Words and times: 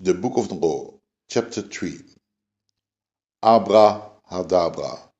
The 0.00 0.14
Book 0.14 0.36
of 0.36 0.48
the 0.48 0.54
Law, 0.54 0.94
Chapter 1.28 1.60
3 1.60 1.98
Abrahadabra 3.42 5.10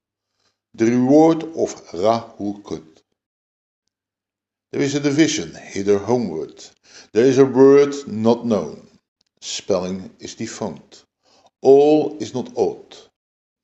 The 0.73 0.87
reward 0.87 1.43
of 1.57 1.83
Ra-Hoor-Khut. 1.93 3.03
There 4.71 4.81
is 4.81 4.95
a 4.95 5.01
division 5.01 5.53
hither 5.53 5.99
homeward. 5.99 6.65
There 7.13 7.25
is 7.25 7.39
a 7.39 7.45
word 7.45 7.93
not 8.07 8.47
known. 8.47 8.87
Spelling 9.41 10.15
is 10.21 10.37
defunct. 10.37 11.05
All 11.61 12.17
is 12.21 12.33
not 12.33 12.57
odd. 12.57 12.97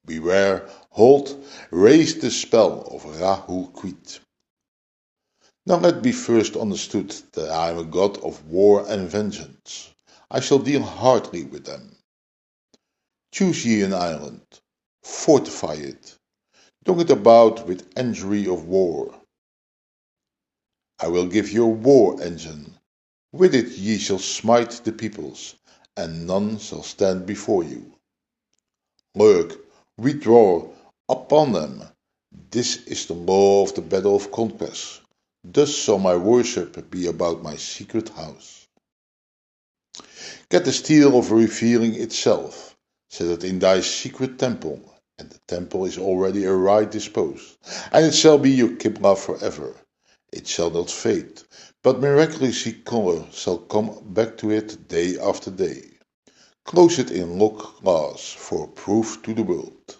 Beware, 0.04 0.68
hold, 0.90 1.46
raise 1.70 2.18
the 2.18 2.32
spell 2.32 2.88
of 2.90 3.20
Ra-Hoor-Khuit. 3.20 4.18
Now 5.64 5.76
let 5.76 6.02
be 6.02 6.10
first 6.10 6.56
understood 6.56 7.10
that 7.34 7.52
I 7.52 7.70
am 7.70 7.78
a 7.78 7.84
god 7.84 8.18
of 8.24 8.44
war 8.46 8.84
and 8.88 9.08
vengeance. 9.08 9.93
I 10.30 10.40
shall 10.40 10.58
deal 10.58 10.82
hardly 10.82 11.44
with 11.44 11.64
them. 11.64 11.96
Choose 13.32 13.64
ye 13.66 13.82
an 13.82 13.92
island, 13.94 14.42
fortify 15.02 15.74
it, 15.74 16.16
dung 16.84 17.00
it 17.00 17.10
about 17.10 17.66
with 17.66 17.92
injury 17.98 18.46
of 18.46 18.66
war. 18.66 19.14
I 21.00 21.08
will 21.08 21.26
give 21.26 21.50
you 21.50 21.64
a 21.64 21.68
war 21.68 22.22
engine, 22.22 22.74
with 23.32 23.54
it 23.54 23.72
ye 23.72 23.98
shall 23.98 24.18
smite 24.18 24.70
the 24.84 24.92
peoples, 24.92 25.56
and 25.96 26.26
none 26.26 26.58
shall 26.58 26.82
stand 26.82 27.26
before 27.26 27.64
you. 27.64 27.92
Look, 29.14 29.66
withdraw 29.98 30.68
upon 31.08 31.52
them. 31.52 31.84
This 32.50 32.78
is 32.86 33.06
the 33.06 33.14
law 33.14 33.64
of 33.64 33.74
the 33.74 33.82
battle 33.82 34.16
of 34.16 34.32
conquest. 34.32 35.00
Thus 35.44 35.74
shall 35.74 35.98
my 35.98 36.16
worship 36.16 36.90
be 36.90 37.06
about 37.06 37.42
my 37.42 37.56
secret 37.56 38.08
house. 38.10 38.63
Get 40.54 40.66
the 40.66 40.72
stele 40.72 41.18
of 41.18 41.32
revealing 41.32 41.96
itself, 41.96 42.76
set 43.10 43.26
it 43.26 43.42
in 43.42 43.58
thy 43.58 43.80
secret 43.80 44.38
temple, 44.38 44.80
and 45.18 45.28
the 45.28 45.40
temple 45.48 45.84
is 45.84 45.98
already 45.98 46.46
aright 46.46 46.92
disposed, 46.92 47.56
and 47.90 48.06
it 48.06 48.14
shall 48.14 48.38
be 48.38 48.52
your 48.52 48.68
Qibla 48.68 49.18
forever. 49.18 49.74
It 50.32 50.46
shall 50.46 50.70
not 50.70 50.92
fade, 50.92 51.42
but 51.82 51.98
miraculously 51.98 52.74
color 52.74 53.26
shall 53.32 53.58
come 53.58 53.98
back 54.14 54.36
to 54.36 54.52
it 54.52 54.86
day 54.86 55.18
after 55.18 55.50
day. 55.50 55.90
Close 56.64 57.00
it 57.00 57.10
in 57.10 57.36
lock 57.36 57.82
glass 57.82 58.32
for 58.32 58.68
proof 58.68 59.20
to 59.24 59.34
the 59.34 59.42
world. 59.42 59.96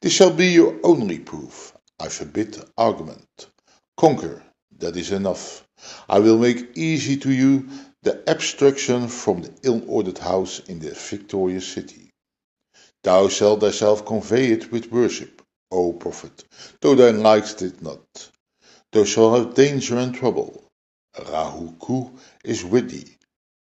This 0.00 0.14
shall 0.14 0.32
be 0.32 0.46
your 0.46 0.80
only 0.82 1.18
proof. 1.18 1.76
I 1.98 2.08
forbid 2.08 2.56
argument. 2.78 3.50
Conquer, 3.98 4.42
that 4.78 4.96
is 4.96 5.12
enough. 5.12 5.68
I 6.08 6.20
will 6.20 6.38
make 6.38 6.70
easy 6.74 7.18
to 7.18 7.30
you 7.30 7.68
the 8.02 8.28
abstraction 8.28 9.08
from 9.08 9.42
the 9.42 9.52
ill-ordered 9.62 10.18
house 10.18 10.60
in 10.60 10.78
the 10.78 10.90
victorious 10.90 11.68
city. 11.68 12.10
Thou 13.04 13.28
shalt 13.28 13.60
thyself 13.60 14.06
convey 14.06 14.52
it 14.52 14.72
with 14.72 14.92
worship, 14.92 15.42
O 15.70 15.92
prophet, 15.92 16.44
though 16.80 16.94
thou 16.94 17.12
likest 17.12 17.62
it 17.62 17.82
not. 17.82 18.30
Thou 18.92 19.04
shalt 19.04 19.38
have 19.38 19.54
danger 19.54 19.98
and 19.98 20.14
trouble. 20.14 20.64
Ra-Hoor-Khu 21.18 22.10
is 22.44 22.64
with 22.64 22.90
thee. 22.90 23.16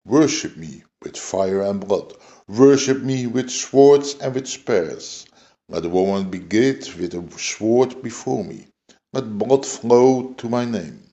Worship 0.05 0.57
me 0.57 0.83
with 1.03 1.17
fire 1.17 1.61
and 1.61 1.79
blood. 1.85 2.13
Worship 2.47 3.01
me 3.01 3.27
with 3.27 3.49
swords 3.49 4.15
and 4.21 4.35
with 4.35 4.47
spears. 4.47 5.25
Let 5.69 5.85
a 5.85 5.89
woman 5.89 6.29
be 6.29 6.39
girt 6.39 6.95
with 6.97 7.13
a 7.15 7.39
sword 7.39 8.01
before 8.01 8.43
me. 8.43 8.67
Let 9.13 9.37
blood 9.37 9.65
flow 9.65 10.33
to 10.37 10.49
my 10.49 10.65
name. 10.65 11.03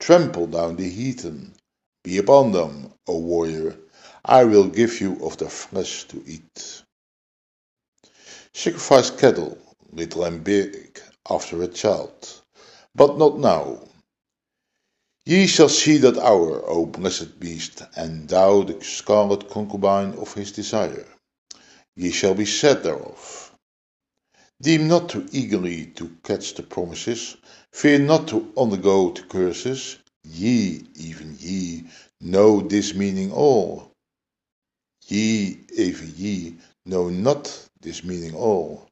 Trample 0.00 0.46
down 0.46 0.76
the 0.76 0.88
heathen. 0.88 1.54
Be 2.02 2.16
upon 2.18 2.52
them, 2.52 2.94
O 3.06 3.18
warrior, 3.18 3.76
I 4.24 4.44
will 4.44 4.68
give 4.68 5.00
you 5.02 5.22
of 5.26 5.36
their 5.36 5.50
flesh 5.50 6.04
to 6.08 6.22
eat. 6.26 6.82
Sacrifice 8.54 9.10
cattle, 9.10 9.58
little 9.92 10.24
and 10.24 10.42
big, 10.42 10.98
after 11.28 11.62
a 11.62 11.68
child, 11.68 12.40
but 12.94 13.18
not 13.18 13.38
now. 13.38 13.86
Ye 15.26 15.46
shall 15.46 15.68
see 15.68 15.98
that 15.98 16.16
hour, 16.16 16.62
O 16.68 16.86
blessed 16.86 17.38
beast, 17.38 17.82
and 17.96 18.28
thou 18.28 18.62
the 18.62 18.82
scarlet 18.82 19.50
concubine 19.50 20.14
of 20.14 20.32
his 20.34 20.52
desire. 20.52 21.06
Ye 21.96 22.10
shall 22.10 22.34
be 22.34 22.46
sad 22.46 22.82
thereof. 22.82 23.54
Deem 24.62 24.88
not 24.88 25.10
too 25.10 25.28
eagerly 25.32 25.86
to 25.96 26.16
catch 26.24 26.54
the 26.54 26.62
promises, 26.62 27.36
fear 27.72 27.98
not 27.98 28.28
to 28.28 28.52
undergo 28.56 29.10
the 29.12 29.22
curses, 29.22 29.98
Ye, 30.24 30.84
even 30.96 31.36
ye, 31.40 31.84
know 32.20 32.60
this 32.60 32.94
meaning 32.94 33.32
all. 33.32 33.90
Ye, 35.08 35.60
even 35.74 36.12
ye, 36.16 36.56
know 36.84 37.08
not 37.08 37.68
this 37.80 38.04
meaning 38.04 38.34
all. 38.34 38.86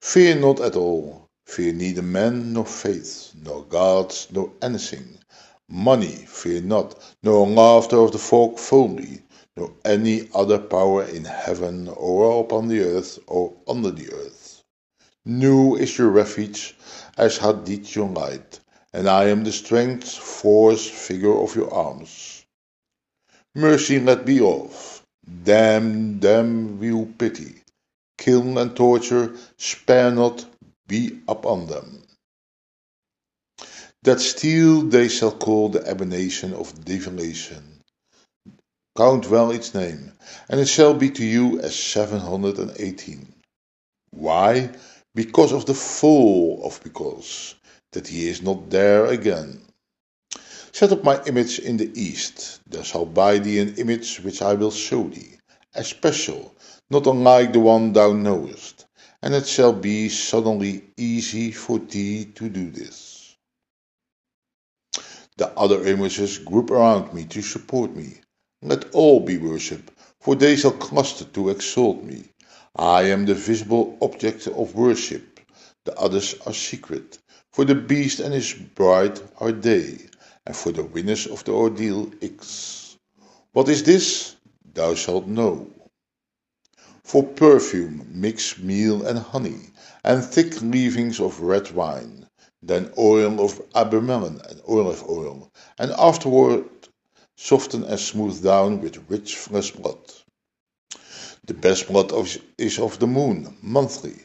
Fear 0.00 0.36
not 0.40 0.60
at 0.60 0.76
all, 0.76 1.28
fear 1.46 1.72
neither 1.72 2.02
men 2.02 2.52
nor 2.52 2.66
faith, 2.66 3.32
nor 3.36 3.64
gods, 3.64 4.26
nor 4.32 4.52
anything. 4.62 5.18
Money 5.68 6.26
fear 6.26 6.60
not, 6.62 7.00
nor 7.22 7.46
laughter 7.46 7.98
of 7.98 8.12
the 8.12 8.18
folk 8.18 8.58
folly, 8.58 9.22
nor 9.56 9.72
any 9.84 10.28
other 10.34 10.58
power 10.58 11.04
in 11.04 11.24
heaven 11.24 11.88
or 11.88 12.40
upon 12.40 12.68
the 12.68 12.80
earth 12.80 13.18
or 13.28 13.54
under 13.68 13.90
the 13.92 14.12
earth. 14.12 14.62
Nu 15.24 15.76
is 15.76 15.98
your 15.98 16.10
refuge, 16.10 16.76
as 17.16 17.38
Hadit 17.38 17.94
your 17.94 18.08
light 18.08 18.60
and 18.98 19.08
I 19.08 19.26
am 19.26 19.44
the 19.44 19.52
strength, 19.52 20.10
force, 20.12 20.84
figure 20.90 21.38
of 21.38 21.54
your 21.54 21.72
arms. 21.72 22.44
Mercy 23.54 24.00
let 24.00 24.26
be 24.26 24.40
off. 24.40 25.06
Damn 25.44 26.18
them 26.18 26.80
will 26.80 27.06
pity. 27.06 27.62
Kill 28.18 28.58
and 28.58 28.74
torture, 28.74 29.36
spare 29.56 30.10
not, 30.10 30.44
be 30.88 31.20
upon 31.28 31.68
them. 31.68 32.02
That 34.02 34.18
stele 34.18 34.82
they 34.82 35.06
shall 35.08 35.30
call 35.46 35.68
the 35.68 35.88
abomination 35.88 36.52
of 36.52 36.84
desolation. 36.84 37.62
Count 38.96 39.30
well 39.30 39.52
its 39.52 39.74
name, 39.74 40.10
and 40.48 40.58
it 40.58 40.66
shall 40.66 40.94
be 40.94 41.10
to 41.10 41.24
you 41.24 41.60
as 41.60 41.76
seven 41.76 42.18
hundred 42.18 42.58
and 42.58 42.72
eighteen. 42.80 43.32
Why? 44.10 44.70
Because 45.14 45.52
of 45.52 45.66
the 45.66 45.74
fall 45.74 46.62
of 46.64 46.82
because 46.82 47.54
that 47.92 48.08
he 48.08 48.28
is 48.28 48.42
not 48.42 48.70
there 48.70 49.06
again. 49.06 49.60
Set 50.72 50.92
up 50.92 51.02
my 51.02 51.22
image 51.24 51.58
in 51.58 51.76
the 51.76 51.90
east, 52.00 52.60
there 52.66 52.84
shall 52.84 53.06
by 53.06 53.38
thee 53.38 53.58
an 53.58 53.74
image 53.76 54.18
which 54.18 54.42
I 54.42 54.54
will 54.54 54.70
show 54.70 55.04
thee, 55.04 55.38
a 55.74 55.82
special, 55.82 56.54
not 56.90 57.06
unlike 57.06 57.52
the 57.52 57.60
one 57.60 57.92
thou 57.92 58.12
knowest, 58.12 58.86
and 59.22 59.34
it 59.34 59.46
shall 59.46 59.72
be 59.72 60.08
suddenly 60.08 60.84
easy 60.96 61.50
for 61.50 61.78
thee 61.78 62.26
to 62.36 62.48
do 62.48 62.70
this. 62.70 63.36
The 65.38 65.48
other 65.58 65.86
images 65.86 66.38
group 66.38 66.70
around 66.70 67.14
me 67.14 67.24
to 67.26 67.42
support 67.42 67.94
me. 67.96 68.20
Let 68.60 68.92
all 68.92 69.20
be 69.20 69.38
worshipped, 69.38 69.92
for 70.20 70.34
they 70.34 70.56
shall 70.56 70.72
cluster 70.72 71.24
to 71.24 71.50
exalt 71.50 72.02
me. 72.02 72.24
I 72.76 73.02
am 73.04 73.24
the 73.24 73.34
visible 73.34 73.96
object 74.02 74.46
of 74.46 74.74
worship, 74.74 75.40
the 75.84 75.96
others 75.96 76.34
are 76.46 76.52
secret. 76.52 77.18
For 77.52 77.64
the 77.64 77.74
beast 77.74 78.20
and 78.20 78.34
his 78.34 78.52
bride 78.52 79.20
are 79.38 79.52
they, 79.52 79.98
and 80.46 80.54
for 80.54 80.70
the 80.70 80.84
winners 80.84 81.26
of 81.26 81.44
the 81.44 81.52
ordeal 81.52 82.10
X. 82.20 82.96
What 83.52 83.68
is 83.70 83.82
this? 83.82 84.36
Thou 84.74 84.94
shalt 84.94 85.26
know. 85.26 85.70
For 87.04 87.22
perfume 87.22 88.06
mix 88.12 88.58
meal 88.58 89.06
and 89.06 89.18
honey, 89.18 89.70
and 90.04 90.22
thick 90.22 90.60
leavings 90.60 91.20
of 91.20 91.40
red 91.40 91.70
wine, 91.72 92.28
then 92.62 92.92
oil 92.98 93.40
of 93.42 93.62
Abramelin 93.74 94.40
and 94.50 94.60
olive 94.68 95.02
oil, 95.08 95.50
and 95.78 95.90
afterward 95.92 96.68
soften 97.36 97.82
and 97.84 97.98
smooth 97.98 98.42
down 98.44 98.80
with 98.82 99.08
rich 99.08 99.36
flesh 99.36 99.70
blood. 99.70 99.98
The 101.44 101.54
best 101.54 101.88
blood 101.88 102.12
is 102.58 102.78
of 102.78 102.98
the 102.98 103.06
moon, 103.06 103.56
monthly, 103.62 104.16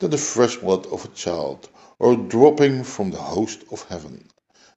than 0.00 0.10
the 0.10 0.18
fresh 0.18 0.56
blood 0.56 0.86
of 0.86 1.04
a 1.04 1.08
child, 1.08 1.68
or 2.02 2.16
dropping 2.16 2.82
from 2.82 3.12
the 3.12 3.24
host 3.34 3.62
of 3.70 3.88
heaven, 3.88 4.28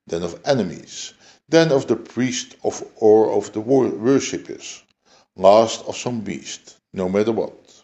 then 0.06 0.22
of 0.22 0.40
enemies, 0.46 1.14
then 1.50 1.72
of 1.72 1.88
the 1.88 1.96
priest 1.96 2.56
of 2.64 2.84
or 2.98 3.32
of 3.32 3.52
the 3.54 3.60
worshippers, 3.60 4.84
last 5.36 5.84
of 5.86 5.98
some 5.98 6.22
beast, 6.22 6.78
no 6.94 7.10
matter 7.10 7.32
what. 7.32 7.84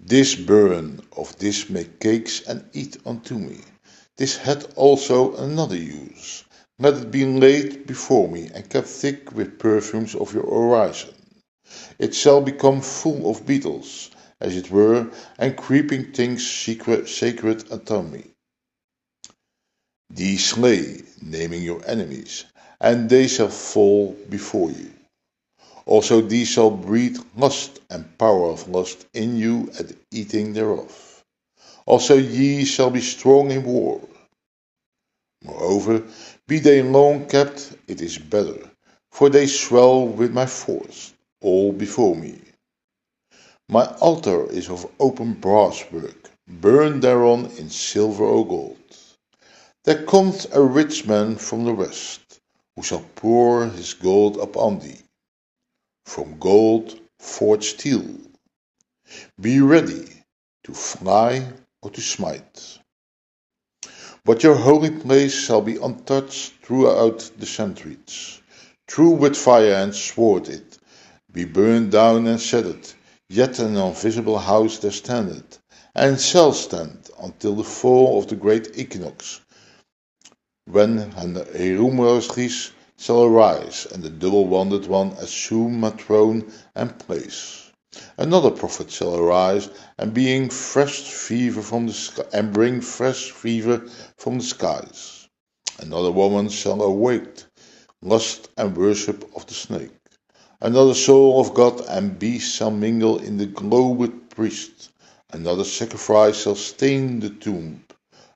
This 0.00 0.34
burn 0.34 1.02
of 1.18 1.36
this 1.38 1.68
make 1.68 2.00
cakes 2.00 2.40
and 2.48 2.64
eat 2.72 2.96
unto 3.04 3.34
me. 3.34 3.58
This 4.16 4.36
had 4.38 4.66
also 4.74 5.36
another 5.36 5.76
use. 5.76 6.44
Let 6.78 6.94
it 6.94 7.10
be 7.10 7.26
laid 7.26 7.86
before 7.86 8.26
me 8.28 8.48
and 8.54 8.70
kept 8.70 8.88
thick 8.88 9.32
with 9.32 9.58
perfumes 9.58 10.14
of 10.14 10.32
your 10.32 10.46
horizon. 10.46 11.14
It 11.98 12.14
shall 12.14 12.40
become 12.40 12.80
full 12.80 13.30
of 13.30 13.44
beetles, 13.44 14.10
as 14.40 14.56
it 14.56 14.70
were, 14.70 15.10
and 15.38 15.56
creeping 15.56 16.12
things 16.12 16.48
secret, 16.48 17.08
sacred 17.08 17.70
unto 17.72 18.02
me. 18.02 18.24
These 20.10 20.46
slay, 20.46 21.02
naming 21.22 21.62
your 21.62 21.82
enemies, 21.86 22.44
and 22.80 23.10
they 23.10 23.28
shall 23.28 23.50
fall 23.50 24.16
before 24.30 24.70
you. 24.70 24.92
Also 25.86 26.20
these 26.20 26.48
shall 26.48 26.70
breed 26.70 27.16
lust 27.36 27.80
and 27.90 28.18
power 28.18 28.50
of 28.50 28.68
lust 28.68 29.06
in 29.14 29.36
you 29.36 29.70
at 29.78 29.92
eating 30.10 30.52
thereof. 30.52 31.24
Also 31.86 32.16
ye 32.16 32.64
shall 32.64 32.90
be 32.90 33.00
strong 33.00 33.50
in 33.50 33.64
war. 33.64 34.00
Moreover, 35.44 36.02
be 36.46 36.58
they 36.58 36.82
long 36.82 37.26
kept, 37.26 37.72
it 37.86 38.02
is 38.02 38.18
better, 38.18 38.58
for 39.10 39.30
they 39.30 39.46
swell 39.46 40.06
with 40.06 40.32
my 40.32 40.46
force, 40.46 41.14
all 41.40 41.72
before 41.72 42.16
me. 42.16 42.38
My 43.70 43.84
altar 44.00 44.50
is 44.50 44.70
of 44.70 44.90
open 44.98 45.34
brass 45.34 45.84
work, 45.92 46.30
burn 46.48 47.00
thereon 47.00 47.50
in 47.58 47.68
silver 47.68 48.24
or 48.24 48.46
gold. 48.46 48.96
There 49.84 50.06
cometh 50.06 50.54
a 50.54 50.62
rich 50.62 51.06
man 51.06 51.36
from 51.36 51.66
the 51.66 51.74
west, 51.74 52.40
who 52.74 52.82
shall 52.82 53.04
pour 53.14 53.66
his 53.66 53.92
gold 53.92 54.38
upon 54.38 54.78
thee. 54.78 55.00
From 56.06 56.38
gold 56.38 56.98
forge 57.18 57.66
steel. 57.70 58.06
Be 59.38 59.60
ready 59.60 60.06
to 60.64 60.72
fly 60.72 61.52
or 61.82 61.90
to 61.90 62.00
smite. 62.00 62.78
But 64.24 64.42
your 64.42 64.54
holy 64.54 64.90
place 64.90 65.34
shall 65.34 65.60
be 65.60 65.76
untouched 65.76 66.54
throughout 66.62 67.30
the 67.36 67.46
centuries. 67.46 68.40
True 68.86 69.10
with 69.10 69.36
fire 69.36 69.74
and 69.74 69.94
sword 69.94 70.48
it, 70.48 70.78
be 71.32 71.44
burned 71.44 71.92
down 71.92 72.26
and 72.26 72.40
shattered, 72.40 72.94
yet 73.28 73.58
an 73.58 73.76
invisible 73.76 74.38
house 74.38 74.78
there 74.78 74.90
standeth, 74.90 75.58
and 75.94 76.20
shall 76.20 76.52
stand 76.52 77.10
until 77.22 77.54
the 77.54 77.64
fall 77.64 78.18
of 78.18 78.26
the 78.28 78.36
great 78.36 78.78
equinox, 78.78 79.40
when 80.66 81.10
Hrumachis 81.12 82.70
shall 82.96 83.24
arise, 83.24 83.86
and 83.92 84.02
the 84.02 84.10
double-wanded 84.10 84.86
one 84.86 85.12
assume 85.12 85.84
a 85.84 85.90
throne 85.90 86.52
and 86.74 86.98
place. 86.98 87.70
Another 88.16 88.50
prophet 88.50 88.90
shall 88.90 89.16
arise, 89.16 89.70
and 89.98 90.14
being 90.14 90.50
fresh 90.50 91.02
fever 91.02 91.62
from 91.62 91.86
the 91.86 92.28
and 92.32 92.52
bring 92.52 92.80
fresh 92.80 93.30
fever 93.30 93.88
from 94.16 94.38
the 94.38 94.44
skies. 94.44 95.28
Another 95.80 96.10
woman 96.10 96.48
shall 96.48 96.82
awake, 96.82 97.44
lust 98.02 98.50
and 98.56 98.76
worship 98.76 99.30
of 99.36 99.46
the 99.46 99.54
snake. 99.54 99.97
Another 100.60 100.94
soul 100.94 101.40
of 101.40 101.54
God 101.54 101.82
and 101.88 102.18
beast 102.18 102.56
shall 102.56 102.72
mingle 102.72 103.18
in 103.18 103.36
the 103.36 103.46
globed 103.46 104.30
priest. 104.30 104.90
Another 105.32 105.62
sacrifice 105.62 106.42
shall 106.42 106.56
stain 106.56 107.20
the 107.20 107.30
tomb. 107.30 107.84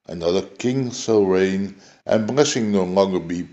Another 0.06 0.42
king 0.42 0.92
shall 0.92 1.24
reign, 1.24 1.76
and 2.06 2.28
blessing 2.28 2.70
no 2.70 2.84
longer 2.84 3.18
be 3.18 3.48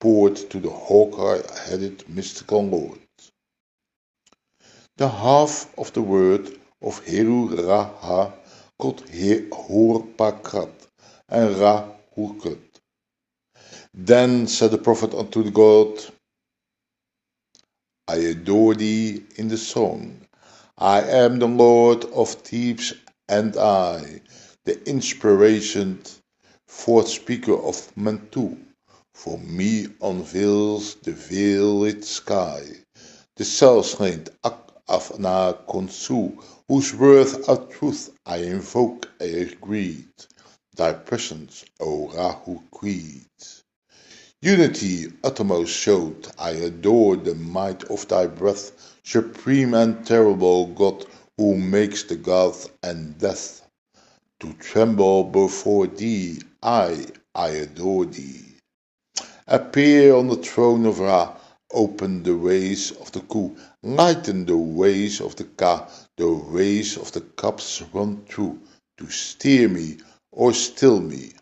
poured 0.00 0.36
to 0.36 0.60
the 0.60 0.68
hawk-headed 0.70 2.06
mystical 2.08 2.62
lord. 2.66 2.98
The 4.98 5.08
half 5.08 5.72
of 5.78 5.92
the 5.94 6.02
word 6.02 6.60
of 6.82 7.02
Heru-ra-ha 7.06 8.32
called 8.78 9.02
Hoor-pa-kraat 9.10 10.88
and 11.30 11.56
Ra-Hoor-Khut. 11.56 12.80
Then 13.94 14.46
said 14.46 14.72
the 14.72 14.78
prophet 14.78 15.14
unto 15.14 15.42
the 15.42 15.50
god, 15.50 16.04
I 18.06 18.16
adore 18.16 18.74
thee 18.74 19.24
in 19.36 19.48
the 19.48 19.56
song. 19.56 20.26
I 20.76 21.00
am 21.02 21.38
the 21.38 21.48
Lord 21.48 22.04
of 22.06 22.30
Thebes 22.34 22.92
and 23.28 23.56
I, 23.56 24.20
the 24.64 24.86
inspiration 24.88 26.02
fourth 26.68 27.08
speaker 27.08 27.54
of 27.54 27.76
Mentu. 27.96 28.58
For 29.14 29.38
me 29.38 29.88
unveils 30.02 30.96
the 30.96 31.12
veiled 31.12 32.04
sky, 32.04 32.66
the 33.36 33.44
self-slain 33.46 34.26
Afna 34.44 35.66
Konsu, 35.66 36.38
whose 36.68 36.94
worth 36.94 37.48
of 37.48 37.70
truth 37.70 38.10
I 38.26 38.38
invoke 38.38 39.08
I 39.20 39.56
greed, 39.60 40.08
thy 40.76 40.92
presence, 40.92 41.64
O 41.80 42.08
Rahu 42.10 42.60
Creed. 42.70 43.26
Unity 44.44 45.10
uttermost 45.24 45.72
showed, 45.72 46.28
I 46.38 46.50
adore 46.50 47.16
the 47.16 47.34
might 47.34 47.82
of 47.84 48.06
thy 48.08 48.26
breath, 48.26 48.72
supreme 49.02 49.72
and 49.72 50.06
terrible 50.06 50.66
God, 50.66 51.06
who 51.38 51.56
makes 51.56 52.02
the 52.02 52.16
gods 52.16 52.68
and 52.82 53.16
death 53.16 53.66
to 54.40 54.52
tremble 54.52 55.24
before 55.24 55.86
thee, 55.86 56.42
I, 56.62 57.06
I 57.34 57.48
adore 57.52 58.04
thee. 58.04 58.44
Appear 59.48 60.14
on 60.14 60.28
the 60.28 60.36
throne 60.36 60.84
of 60.84 60.98
Ra, 60.98 61.38
open 61.72 62.22
the 62.22 62.36
ways 62.36 62.90
of 62.92 63.12
the 63.12 63.20
Khu, 63.20 63.56
lighten 63.82 64.44
the 64.44 64.58
ways 64.58 65.22
of 65.22 65.36
the 65.36 65.44
Ka, 65.44 65.88
the 66.18 66.30
ways 66.30 66.98
of 66.98 67.12
the 67.12 67.22
cups 67.22 67.82
run 67.94 68.22
through, 68.28 68.60
to 68.98 69.08
steer 69.08 69.70
me 69.70 69.96
or 70.32 70.52
still 70.52 71.00
me. 71.00 71.32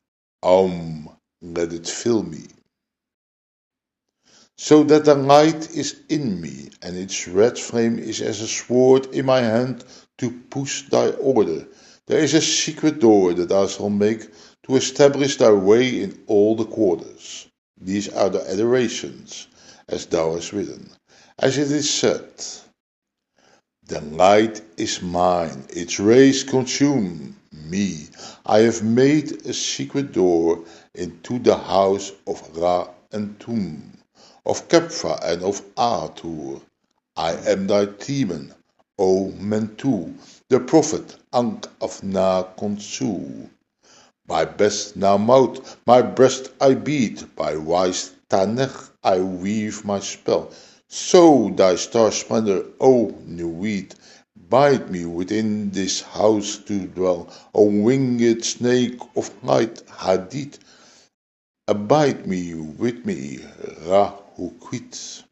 Om, 0.45 1.09
let 1.41 1.73
it 1.73 1.89
fill 1.89 2.23
me. 2.23 2.47
So 4.59 4.85
that 4.85 5.05
the 5.05 5.15
light 5.15 5.75
is 5.77 5.97
in 6.09 6.41
me, 6.41 6.71
and 6.83 6.97
its 6.97 7.27
red 7.27 7.59
flame 7.59 7.99
is 7.99 8.21
as 8.21 8.41
a 8.41 8.49
sword 8.49 9.07
in 9.15 9.27
my 9.27 9.41
hand 9.41 9.85
to 10.19 10.31
push 10.51 10.89
thy 10.89 11.11
order. 11.11 11.67
There 12.07 12.21
is 12.21 12.35
a 12.35 12.41
secret 12.43 13.01
door 13.01 13.35
that 13.35 13.53
I 13.53 13.67
shall 13.67 13.91
make 13.91 14.29
to 14.67 14.77
establish 14.77 15.37
thy 15.37 15.53
way 15.53 16.03
in 16.03 16.19
all 16.27 16.57
the 16.57 16.65
quarters. 16.67 17.49
These 17.81 18.09
are 18.11 18.31
the 18.31 18.49
adorations, 18.51 19.49
as 19.89 20.07
thou 20.07 20.35
hast 20.35 20.53
written. 20.53 20.91
As 21.39 21.59
it 21.59 21.71
is 21.73 21.91
said, 21.91 22.29
The 23.87 24.01
light 24.03 24.63
is 24.77 25.03
mine, 25.03 25.67
its 25.71 25.99
rays 25.99 26.45
consume 26.45 27.37
me. 27.53 28.09
I 28.47 28.61
have 28.61 28.83
made 28.85 29.47
a 29.47 29.55
secret 29.55 30.13
door 30.13 30.65
into 30.95 31.39
the 31.41 31.57
house 31.57 32.13
of 32.27 32.57
Ra 32.57 32.89
and 33.13 33.41
Tum, 33.41 33.99
of 34.45 34.69
Khephra 34.69 35.19
and 35.23 35.43
of 35.43 35.63
Ahathoor. 35.77 36.61
I 37.17 37.35
am 37.49 37.67
thy 37.69 37.87
Theban, 37.87 38.53
O 38.99 39.33
Mentu, 39.39 40.15
the 40.49 40.59
prophet 40.59 41.17
Ankh 41.33 41.69
of 41.81 42.03
Na 42.03 42.43
Konsu. 42.59 43.49
My 44.27 44.45
best 44.45 44.97
now 44.97 45.17
mouth, 45.17 45.77
my 45.87 46.03
breast 46.03 46.51
I 46.61 46.75
beat, 46.75 47.37
by 47.37 47.57
wise 47.57 48.13
Tanech 48.31 48.91
I 49.05 49.21
weave 49.21 49.85
my 49.85 50.01
spell. 50.01 50.51
So 50.89 51.51
thy 51.55 51.77
star 51.77 52.11
splendor, 52.11 52.65
O 52.81 53.15
Nuit, 53.27 53.95
bide 54.49 54.91
me 54.91 55.05
within 55.05 55.71
this 55.71 56.01
house 56.03 56.57
to 56.67 56.87
dwell. 56.87 57.29
O 57.55 57.65
winged 57.65 58.45
snake 58.45 59.01
of 59.17 59.31
night, 59.45 59.83
Hadit, 59.87 60.59
abide 61.69 62.27
me 62.27 62.55
with 62.55 63.07
me, 63.07 63.39
Ra-Hoor-Khuit. 64.43 65.23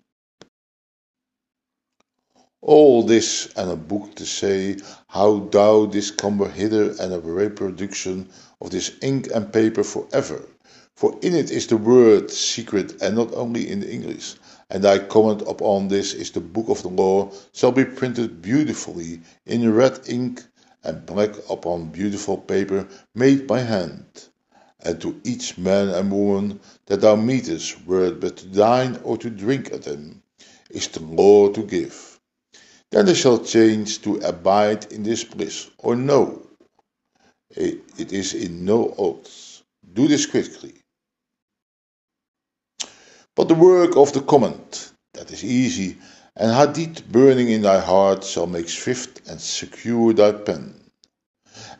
All 2.62 3.02
this 3.02 3.52
and 3.56 3.70
a 3.70 3.76
book 3.76 4.14
to 4.14 4.24
say 4.24 4.76
how 5.08 5.40
thou 5.50 5.86
didst 5.86 6.16
come 6.16 6.38
hither 6.50 6.94
and 7.00 7.12
a 7.12 7.18
reproduction 7.18 8.28
of 8.60 8.70
this 8.70 8.92
ink 9.02 9.28
and 9.34 9.52
paper 9.52 9.82
forever. 9.82 10.46
For 10.94 11.18
in 11.22 11.34
it 11.34 11.50
is 11.50 11.66
the 11.66 11.76
word 11.76 12.30
secret 12.30 13.02
and 13.02 13.16
not 13.16 13.34
only 13.34 13.68
in 13.68 13.80
the 13.80 13.92
English. 13.92 14.36
And 14.68 14.84
thy 14.84 14.98
comment 15.00 15.42
upon 15.48 15.88
this 15.88 16.14
is 16.14 16.30
the 16.30 16.40
book 16.40 16.68
of 16.68 16.82
the 16.82 16.88
law 16.88 17.32
shall 17.52 17.72
be 17.72 17.84
printed 17.84 18.40
beautifully 18.42 19.22
in 19.46 19.74
red 19.74 19.98
ink 20.06 20.44
and 20.84 21.04
black 21.04 21.30
upon 21.50 21.90
beautiful 21.90 22.36
paper 22.36 22.86
made 23.16 23.48
by 23.48 23.60
hand. 23.60 24.04
And 24.82 25.00
to 25.02 25.20
each 25.24 25.58
man 25.58 25.88
and 25.88 26.10
woman 26.10 26.60
that 26.86 27.00
thou 27.00 27.16
meetest, 27.16 27.86
were 27.86 28.06
it 28.06 28.20
but 28.20 28.36
to 28.38 28.46
dine 28.46 28.98
or 29.04 29.18
to 29.18 29.30
drink 29.30 29.72
at 29.72 29.82
them, 29.82 30.22
is 30.70 30.88
the 30.88 31.00
law 31.02 31.50
to 31.52 31.62
give 31.62 32.10
then 32.90 33.06
they 33.06 33.14
shall 33.14 33.38
change 33.38 34.02
to 34.02 34.16
abide 34.16 34.92
in 34.92 35.02
this 35.02 35.22
bliss, 35.24 35.70
or 35.78 35.94
no. 35.94 36.42
It 37.50 38.12
is 38.12 38.34
in 38.34 38.64
no 38.64 38.94
odds. 38.98 39.62
Do 39.92 40.08
this 40.08 40.26
quickly. 40.26 40.74
But 43.36 43.48
the 43.48 43.54
work 43.54 43.96
of 43.96 44.12
the 44.12 44.20
comment, 44.20 44.92
that 45.14 45.30
is 45.32 45.44
easy, 45.44 45.98
and 46.36 46.50
Hadit 46.50 47.10
burning 47.10 47.50
in 47.50 47.62
thy 47.62 47.80
heart 47.80 48.24
shall 48.24 48.46
make 48.46 48.68
swift 48.68 49.28
and 49.28 49.40
secure 49.40 50.12
thy 50.12 50.32
pen. 50.32 50.79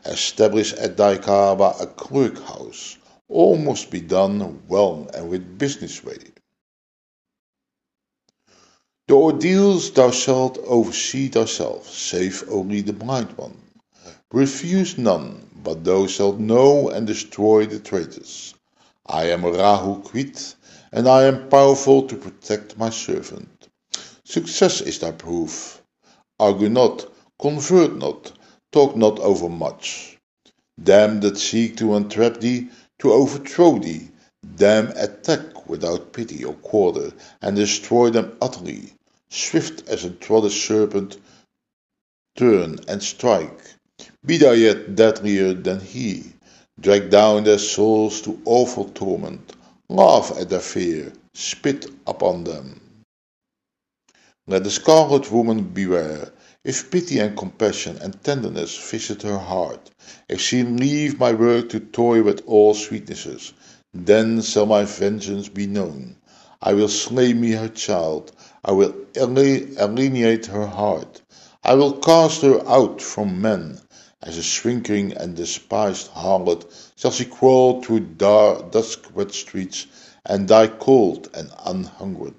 Establish 0.05 0.73
at 0.73 0.97
thy 0.97 1.17
Kaaba 1.17 1.75
a 1.79 1.87
clerk 1.87 2.41
house. 2.43 2.97
All 3.29 3.57
must 3.57 3.91
be 3.91 4.01
done 4.01 4.61
well 4.67 5.09
and 5.13 5.29
with 5.29 5.57
business 5.57 6.03
way. 6.03 6.17
The 9.07 9.15
ordeals 9.15 9.91
thou 9.91 10.11
shalt 10.11 10.57
oversee 10.59 11.27
thyself, 11.27 11.89
save 11.89 12.43
only 12.49 12.81
the 12.81 12.93
blind 12.93 13.37
one. 13.37 13.57
Refuse 14.31 14.97
none, 14.97 15.49
but 15.63 15.83
thou 15.83 16.07
shalt 16.07 16.39
know 16.39 16.89
and 16.89 17.05
destroy 17.05 17.65
the 17.65 17.79
traitors. 17.79 18.53
I 19.05 19.25
am 19.31 19.43
Ra-Hoor-Khuit, 19.43 20.55
and 20.93 21.07
I 21.07 21.23
am 21.23 21.49
powerful 21.49 22.07
to 22.07 22.15
protect 22.15 22.77
my 22.77 22.89
servant. 22.89 23.67
Success 24.23 24.79
is 24.81 24.99
thy 24.99 25.11
proof. 25.11 25.81
Argue 26.39 26.69
not, 26.69 27.05
convert 27.39 27.97
not, 27.97 28.31
talk 28.71 28.95
not 28.95 29.19
overmuch. 29.19 30.17
Them 30.77 31.19
that 31.21 31.37
seek 31.37 31.77
to 31.77 31.95
entrap 31.95 32.39
thee, 32.39 32.69
to 32.99 33.11
overthrow 33.11 33.77
thee, 33.79 34.09
them 34.43 34.91
attack 34.95 35.69
without 35.69 36.13
pity 36.13 36.43
or 36.43 36.53
quarter, 36.55 37.11
and 37.41 37.55
destroy 37.55 38.09
them 38.09 38.35
utterly. 38.41 38.93
Swift 39.29 39.87
as 39.87 40.03
a 40.03 40.09
trodden 40.09 40.49
serpent, 40.49 41.17
turn 42.35 42.79
and 42.87 43.01
strike. 43.03 43.75
Be 44.25 44.37
thou 44.37 44.51
yet 44.51 44.95
deadlier 44.95 45.53
than 45.53 45.79
he. 45.79 46.33
Drag 46.79 47.09
down 47.09 47.43
their 47.43 47.59
souls 47.59 48.21
to 48.21 48.41
awful 48.45 48.89
torment. 48.89 49.53
Laugh 49.89 50.31
at 50.39 50.49
their 50.49 50.59
fear, 50.59 51.13
spit 51.33 51.85
upon 52.07 52.43
them. 52.43 52.81
Let 54.47 54.63
the 54.63 54.71
scarlet 54.71 55.31
woman 55.31 55.63
beware. 55.63 56.31
If 56.63 56.91
pity 56.91 57.17
and 57.17 57.35
compassion 57.35 57.97
and 58.03 58.23
tenderness 58.23 58.77
visit 58.77 59.23
her 59.23 59.39
heart, 59.39 59.89
if 60.29 60.39
she 60.39 60.61
leave 60.61 61.17
my 61.19 61.31
work 61.33 61.69
to 61.69 61.79
toy 61.79 62.21
with 62.21 62.43
all 62.45 62.75
sweetnesses, 62.75 63.53
then 63.95 64.43
shall 64.43 64.67
my 64.67 64.85
vengeance 64.85 65.49
be 65.49 65.65
known. 65.65 66.17
I 66.61 66.73
will 66.73 66.87
slay 66.87 67.33
me 67.33 67.53
her 67.53 67.67
child, 67.67 68.31
I 68.63 68.73
will 68.73 68.93
alienate 69.15 70.45
her 70.45 70.67
heart, 70.67 71.23
I 71.63 71.73
will 71.73 71.93
cast 71.93 72.43
her 72.43 72.63
out 72.69 73.01
from 73.01 73.41
men, 73.41 73.81
as 74.21 74.37
a 74.37 74.43
shrinking 74.43 75.13
and 75.13 75.35
despised 75.35 76.11
harlot 76.11 76.65
shall 76.95 77.09
she 77.09 77.25
crawl 77.25 77.81
through 77.81 78.01
dark, 78.01 78.71
dusk-wet 78.71 79.31
streets 79.31 79.87
and 80.27 80.47
die 80.47 80.67
cold 80.67 81.27
and 81.33 81.49
unhungered. 81.65 82.35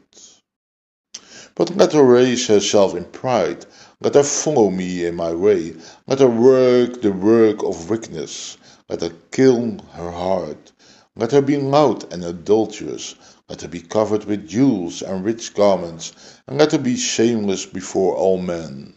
But 1.54 1.76
let 1.76 1.92
her 1.92 2.02
raise 2.02 2.46
herself 2.46 2.94
in 2.94 3.04
pride, 3.04 3.66
let 4.02 4.14
her 4.16 4.24
follow 4.24 4.68
me 4.68 5.04
in 5.06 5.14
my 5.14 5.32
way, 5.32 5.74
let 6.08 6.18
her 6.18 6.26
work 6.26 7.02
the 7.02 7.12
work 7.12 7.62
of 7.62 7.88
wickedness, 7.88 8.56
let 8.88 9.00
her 9.00 9.12
kill 9.30 9.78
her 9.92 10.10
heart, 10.10 10.72
let 11.14 11.30
her 11.30 11.40
be 11.40 11.56
loud 11.56 12.12
and 12.12 12.24
adulterous, 12.24 13.14
let 13.48 13.60
her 13.62 13.68
be 13.68 13.80
covered 13.80 14.24
with 14.24 14.48
jewels 14.48 15.02
and 15.02 15.24
rich 15.24 15.54
garments, 15.54 16.12
and 16.48 16.58
let 16.58 16.72
her 16.72 16.78
be 16.78 16.96
shameless 16.96 17.64
before 17.64 18.16
all 18.16 18.38
men. 18.38 18.94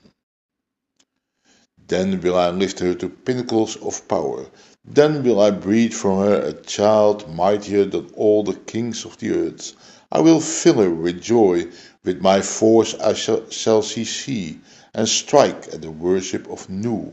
Then 1.87 2.19
will 2.19 2.35
I 2.35 2.49
lift 2.49 2.79
her 2.79 2.95
to 2.95 3.09
pinnacles 3.09 3.75
of 3.75 4.07
power. 4.07 4.47
Then 4.83 5.23
will 5.23 5.39
I 5.39 5.51
breed 5.51 5.93
from 5.93 6.17
her 6.17 6.41
a 6.41 6.53
child 6.53 7.31
mightier 7.31 7.85
than 7.85 8.09
all 8.15 8.43
the 8.43 8.55
kings 8.55 9.05
of 9.05 9.19
the 9.19 9.31
earth. 9.33 9.73
I 10.11 10.21
will 10.21 10.39
fill 10.41 10.75
her 10.81 10.89
with 10.89 11.21
joy. 11.21 11.67
With 12.03 12.21
my 12.21 12.41
force 12.41 12.95
I 12.95 13.13
shall, 13.13 13.47
shall 13.51 13.83
she 13.83 14.03
see 14.03 14.61
and 14.95 15.07
strike 15.09 15.67
at 15.73 15.81
the 15.81 15.91
worship 15.91 16.49
of 16.49 16.69
Nu. 16.69 17.11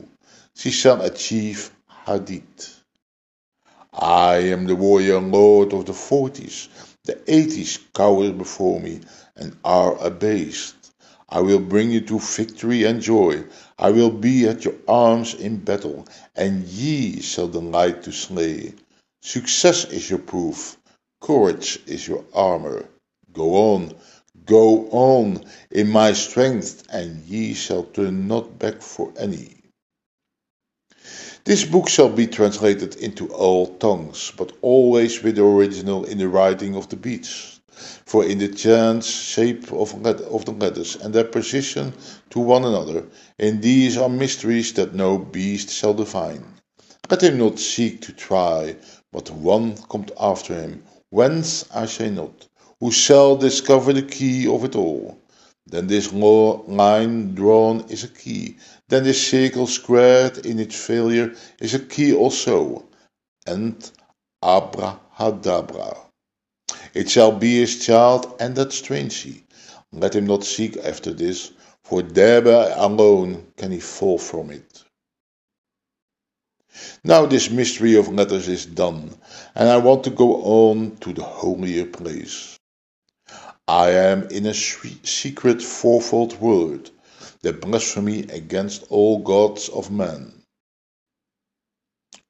She 0.54 0.70
shall 0.70 1.02
achieve 1.02 1.70
Hadid. 2.06 2.70
I 3.92 4.36
am 4.54 4.66
the 4.66 4.76
warrior 4.76 5.20
lord 5.20 5.74
of 5.74 5.86
the 5.86 5.92
forties. 5.92 6.68
The 7.04 7.20
eighties 7.26 7.80
cower 7.92 8.30
before 8.30 8.80
me 8.80 9.00
and 9.36 9.56
are 9.64 9.98
abased. 9.98 10.76
I 11.28 11.40
will 11.40 11.58
bring 11.58 11.90
you 11.90 12.00
to 12.02 12.20
victory 12.20 12.84
and 12.84 13.02
joy. 13.02 13.44
I 13.78 13.90
will 13.90 14.10
be 14.10 14.46
at 14.46 14.64
your 14.64 14.74
arms 14.86 15.34
in 15.34 15.56
battle, 15.56 16.06
and 16.36 16.62
ye 16.64 17.20
shall 17.20 17.48
delight 17.48 18.04
to 18.04 18.12
slay. 18.12 18.74
Success 19.22 19.86
is 19.86 20.08
your 20.08 20.20
proof, 20.20 20.76
courage 21.20 21.80
is 21.86 22.06
your 22.06 22.24
armor. 22.32 22.86
Go 23.32 23.74
on, 23.74 23.94
go 24.46 24.88
on 24.90 25.44
in 25.70 25.88
my 25.88 26.12
strength, 26.12 26.84
and 26.90 27.22
ye 27.24 27.54
shall 27.54 27.84
turn 27.84 28.26
not 28.28 28.58
back 28.58 28.82
for 28.82 29.12
any. 29.18 29.56
This 31.44 31.64
book 31.64 31.88
shall 31.88 32.08
be 32.10 32.26
translated 32.26 32.96
into 32.96 33.28
all 33.32 33.66
tongues, 33.78 34.32
but 34.36 34.52
always 34.62 35.22
with 35.22 35.36
the 35.36 35.44
original 35.44 36.04
in 36.04 36.18
the 36.18 36.28
writing 36.28 36.76
of 36.76 36.88
the 36.88 36.96
beads 36.96 37.60
for 38.04 38.24
in 38.24 38.38
the 38.38 38.48
chance 38.48 39.06
shape 39.06 39.72
of, 39.72 39.94
of 40.06 40.44
the 40.44 40.52
letters 40.52 40.96
and 40.96 41.14
their 41.14 41.24
position 41.24 41.92
to 42.30 42.38
one 42.38 42.64
another, 42.64 43.04
in 43.38 43.60
these 43.60 43.96
are 43.96 44.08
mysteries 44.08 44.72
that 44.74 44.94
no 44.94 45.18
beast 45.18 45.70
shall 45.70 45.94
divine. 45.94 46.44
Let 47.10 47.22
him 47.22 47.38
not 47.38 47.58
seek 47.58 48.02
to 48.02 48.12
try, 48.12 48.76
but 49.12 49.30
one 49.30 49.76
comes 49.90 50.10
after 50.20 50.54
him, 50.54 50.84
whence 51.10 51.64
I 51.74 51.86
say 51.86 52.10
not, 52.10 52.48
who 52.82 52.90
shall 52.90 53.36
discover 53.36 53.92
the 53.92 54.02
key 54.02 54.44
of 54.48 54.64
it 54.64 54.74
all. 54.74 55.16
Then 55.66 55.86
this 55.86 56.12
line 56.12 57.32
drawn 57.32 57.82
is 57.88 58.02
a 58.02 58.08
key, 58.08 58.56
then 58.88 59.04
this 59.04 59.24
circle 59.24 59.68
squared 59.68 60.44
in 60.44 60.58
its 60.58 60.74
failure 60.84 61.32
is 61.60 61.74
a 61.74 61.78
key 61.78 62.12
also, 62.12 62.84
and 63.46 63.88
abrahadabra. 64.42 65.96
It 66.92 67.08
shall 67.08 67.30
be 67.30 67.60
his 67.60 67.86
child, 67.86 68.34
and 68.40 68.56
that 68.56 68.72
strangely. 68.72 69.44
Let 69.92 70.16
him 70.16 70.26
not 70.26 70.42
seek 70.42 70.76
after 70.78 71.12
this, 71.12 71.52
for 71.84 72.02
thereby 72.02 72.70
alone 72.70 73.46
can 73.56 73.70
he 73.70 73.78
fall 73.78 74.18
from 74.18 74.50
it. 74.50 74.82
Now 77.04 77.26
this 77.26 77.48
mystery 77.48 77.94
of 77.94 78.12
letters 78.12 78.48
is 78.48 78.66
done, 78.66 79.14
and 79.54 79.68
I 79.68 79.76
want 79.76 80.02
to 80.02 80.10
go 80.10 80.42
on 80.42 80.96
to 80.96 81.12
the 81.12 81.22
holier 81.22 81.86
place. 81.86 82.58
I 83.68 83.90
am 83.90 84.24
in 84.24 84.46
a 84.46 84.54
secret 84.54 85.62
fourfold 85.62 86.40
word, 86.40 86.90
the 87.42 87.52
blasphemy 87.52 88.22
against 88.22 88.84
all 88.90 89.20
gods 89.20 89.68
of 89.68 89.90
men. 89.90 90.42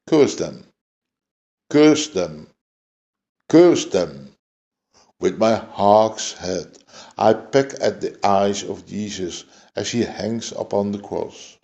Curse 0.07 0.35
them, 0.35 0.65
curse 1.69 2.07
them, 2.09 2.49
curse 3.49 3.85
them. 3.85 4.35
With 5.19 5.37
my 5.37 5.55
hawk's 5.55 6.33
head 6.33 6.77
I 7.17 7.33
peck 7.33 7.73
at 7.81 8.01
the 8.01 8.17
eyes 8.25 8.61
of 8.63 8.85
Jesus 8.85 9.45
as 9.75 9.89
he 9.89 10.01
hangs 10.01 10.51
upon 10.51 10.91
the 10.91 10.99
cross. 10.99 11.57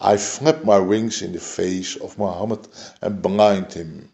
I 0.00 0.16
flap 0.16 0.64
my 0.64 0.78
wings 0.78 1.22
in 1.22 1.32
the 1.32 1.40
face 1.40 1.96
of 1.96 2.18
Mohammed 2.18 2.66
and 3.00 3.22
blind 3.22 3.72
him. 3.74 4.10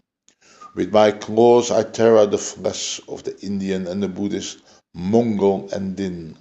With 0.74 0.92
my 0.92 1.12
claws 1.12 1.70
I 1.70 1.84
tear 1.84 2.18
out 2.18 2.32
the 2.32 2.38
flesh 2.38 3.00
of 3.08 3.24
the 3.24 3.38
Indian 3.40 3.86
and 3.86 4.02
the 4.02 4.08
Buddhist, 4.08 4.58
Mongol 4.94 5.68
and 5.72 5.96
Din. 5.96 6.36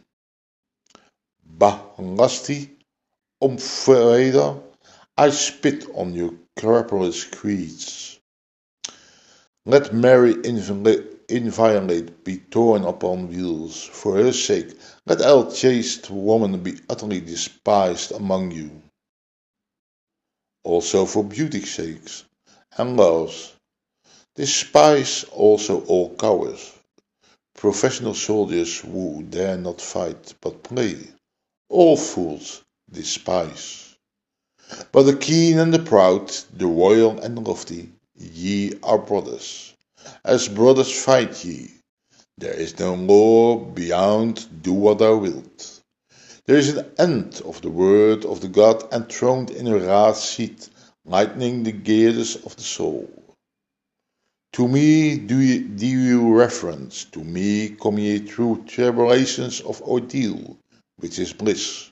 Bahlasti, 1.57 2.69
Ompehda, 3.41 4.61
I 5.17 5.29
spit 5.29 5.85
on 5.93 6.13
your 6.13 6.33
crapulous 6.57 7.25
creeds. 7.25 8.19
Let 9.65 9.93
Mary 9.93 10.35
inviolate 11.29 12.23
be 12.23 12.37
torn 12.37 12.85
upon 12.85 13.27
wheels. 13.27 13.83
For 13.83 14.15
her 14.15 14.33
sake, 14.33 14.77
let 15.05 15.21
all 15.21 15.51
chaste 15.51 16.09
woman 16.09 16.63
be 16.63 16.79
utterly 16.89 17.21
despised 17.21 18.13
among 18.13 18.51
you. 18.51 18.81
Also 20.63 21.05
for 21.05 21.23
beauty's 21.23 21.73
sakes 21.73 22.23
and 22.77 22.97
loves. 22.97 23.53
Despise 24.35 25.25
also 25.25 25.83
all 25.85 26.15
cowards, 26.15 26.78
professional 27.59 28.13
soldiers 28.13 28.79
who 28.79 29.21
dare 29.23 29.57
not 29.57 29.81
fight 29.81 30.33
but 30.39 30.63
play. 30.63 30.97
All 31.67 31.97
fools 31.97 32.63
despise. 32.89 33.97
But 34.93 35.03
the 35.03 35.17
keen 35.17 35.59
and 35.59 35.73
the 35.73 35.79
proud, 35.79 36.29
the 36.53 36.67
royal 36.67 37.19
and 37.19 37.35
the 37.35 37.41
lofty, 37.41 37.91
ye 38.15 38.75
are 38.81 38.97
brothers. 38.97 39.73
As 40.23 40.47
brothers 40.47 41.03
fight 41.03 41.43
ye. 41.43 41.69
There 42.37 42.53
is 42.53 42.79
no 42.79 42.95
law 42.95 43.57
beyond 43.57 44.63
do 44.63 44.71
what 44.71 44.99
thou 44.99 45.17
wilt. 45.17 45.81
There 46.45 46.57
is 46.57 46.69
an 46.69 46.89
end 46.97 47.41
of 47.43 47.61
the 47.61 47.69
word 47.69 48.23
of 48.23 48.39
the 48.39 48.47
God 48.47 48.87
enthroned 48.93 49.51
in 49.51 49.67
a 49.67 49.77
wrath 49.77 50.17
seat, 50.17 50.69
lightening 51.03 51.63
the 51.63 51.73
gears 51.73 52.37
of 52.37 52.55
the 52.55 52.63
soul. 52.63 53.28
To 54.53 54.67
me 54.67 55.17
do 55.17 55.39
ye, 55.39 55.59
do 55.59 55.87
you 55.87 56.33
reverence, 56.33 57.05
to 57.13 57.23
me 57.23 57.69
come 57.81 57.99
ye 57.99 58.19
through 58.19 58.65
tribulations 58.67 59.61
of 59.61 59.81
ordeal, 59.83 60.57
which 60.97 61.19
is 61.19 61.33
bliss. 61.33 61.91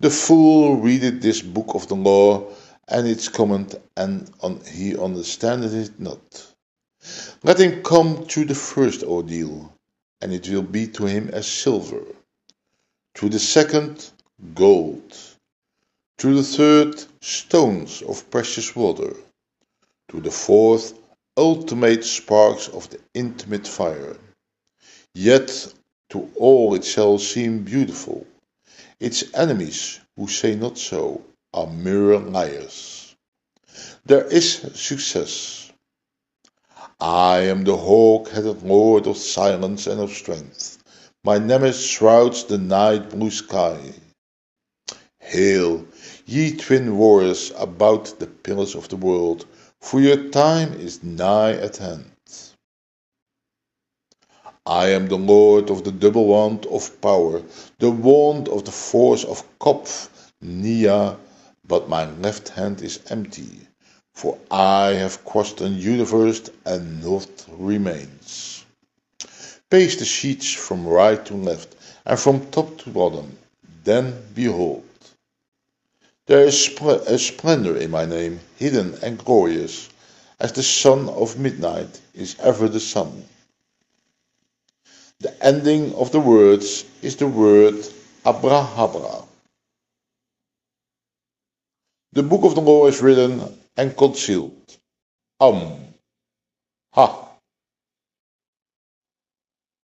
The 0.00 0.10
fool 0.10 0.76
readeth 0.76 1.22
this 1.22 1.42
book 1.42 1.74
of 1.74 1.88
the 1.88 1.96
law 1.96 2.52
and 2.88 3.08
its 3.08 3.28
comment, 3.28 3.76
and 3.96 4.30
on, 4.42 4.60
he 4.66 4.96
understandeth 4.96 5.74
it 5.74 6.00
not. 6.00 6.54
Let 7.44 7.60
him 7.60 7.82
come 7.82 8.26
to 8.28 8.44
the 8.44 8.54
first 8.54 9.02
ordeal, 9.04 9.72
and 10.20 10.32
it 10.32 10.48
will 10.48 10.62
be 10.62 10.88
to 10.88 11.06
him 11.06 11.30
as 11.30 11.46
silver. 11.46 12.04
to 13.16 13.28
the 13.28 13.38
second, 13.38 14.10
gold. 14.54 15.16
to 16.18 16.34
the 16.34 16.42
third, 16.44 17.04
stones 17.22 18.02
of 18.02 18.30
precious 18.30 18.76
water. 18.76 19.16
Through 20.08 20.20
the 20.20 20.30
fourth, 20.30 20.94
ultimate 21.36 22.04
sparks 22.04 22.68
of 22.68 22.88
the 22.90 23.00
intimate 23.14 23.66
fire. 23.66 24.16
Yet 25.14 25.74
to 26.10 26.30
all 26.36 26.74
it 26.74 26.84
shall 26.84 27.18
seem 27.18 27.64
beautiful. 27.64 28.26
Its 29.00 29.24
enemies 29.34 30.00
who 30.16 30.28
say 30.28 30.54
not 30.54 30.78
so 30.78 31.22
are 31.52 31.66
mere 31.66 32.18
liars. 32.18 33.16
There 34.04 34.24
is 34.24 34.52
success. 34.74 35.72
I 37.00 37.40
am 37.40 37.64
the 37.64 37.76
hawk-headed 37.76 38.62
lord 38.62 39.06
of 39.06 39.16
silence 39.16 39.86
and 39.86 40.00
of 40.00 40.12
strength. 40.12 40.78
My 41.24 41.38
nemesis 41.38 41.84
shrouds 41.84 42.44
the 42.44 42.58
night 42.58 43.10
blue 43.10 43.30
sky. 43.30 43.92
Hail, 45.18 45.84
ye 46.24 46.56
twin 46.56 46.96
warriors 46.96 47.52
about 47.56 48.18
the 48.20 48.28
pillars 48.28 48.74
of 48.76 48.88
the 48.88 48.96
world, 48.96 49.44
for 49.80 50.00
your 50.00 50.30
time 50.30 50.72
is 50.74 51.02
nigh 51.02 51.52
at 51.52 51.76
hand. 51.76 52.10
I 54.66 54.88
am 54.88 55.06
the 55.06 55.16
lord 55.16 55.70
of 55.70 55.84
the 55.84 55.92
double 55.92 56.26
wand 56.26 56.66
of 56.66 57.00
power, 57.00 57.42
the 57.78 57.90
wand 57.90 58.48
of 58.48 58.64
the 58.64 58.72
force 58.72 59.22
of 59.24 59.44
Coph, 59.60 60.32
Nia, 60.40 61.16
but 61.68 61.88
my 61.88 62.10
left 62.16 62.48
hand 62.48 62.82
is 62.82 63.00
empty, 63.08 63.60
for 64.12 64.38
I 64.50 64.88
have 64.94 65.24
crossed 65.24 65.60
a 65.60 65.68
universe 65.68 66.50
and 66.64 67.00
nought 67.02 67.46
remains. 67.48 68.64
Pace 69.70 69.96
the 69.96 70.04
sheets 70.04 70.52
from 70.52 70.86
right 70.86 71.24
to 71.26 71.34
left 71.34 71.76
and 72.04 72.18
from 72.18 72.50
top 72.50 72.76
to 72.78 72.90
bottom, 72.90 73.38
then 73.84 74.14
behold. 74.34 74.84
There 76.26 76.44
is 76.44 76.54
spl 76.54 77.06
a 77.06 77.18
splendor 77.18 77.76
in 77.76 77.90
my 77.92 78.04
name, 78.04 78.40
hidden 78.56 78.98
and 79.02 79.16
glorious, 79.16 79.88
as 80.40 80.52
the 80.52 80.62
sun 80.62 81.08
of 81.08 81.38
midnight 81.38 82.00
is 82.14 82.36
ever 82.40 82.68
the 82.68 82.80
sun. 82.80 83.24
The 85.20 85.32
ending 85.44 85.94
of 85.94 86.12
the 86.12 86.20
words 86.20 86.84
is 87.00 87.16
the 87.16 87.28
word 87.28 87.76
Abrahadabra. 88.24 89.24
The 92.12 92.22
book 92.24 92.44
of 92.44 92.54
the 92.56 92.60
law 92.60 92.86
is 92.86 93.00
written 93.00 93.60
and 93.76 93.96
concealed. 93.96 94.76
Am. 95.40 95.94
Ha. 96.94 97.25